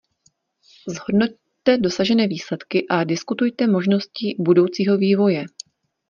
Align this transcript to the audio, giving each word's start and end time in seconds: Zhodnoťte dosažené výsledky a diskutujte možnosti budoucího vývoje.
Zhodnoťte 0.85 1.77
dosažené 1.85 2.25
výsledky 2.27 2.87
a 2.89 3.03
diskutujte 3.03 3.67
možnosti 3.67 4.35
budoucího 4.39 4.97
vývoje. 4.97 5.45